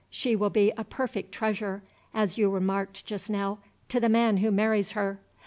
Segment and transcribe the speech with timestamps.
[0.09, 3.59] She will be a perfect treasure (as you remarked just now)
[3.89, 5.19] to the man who marries her.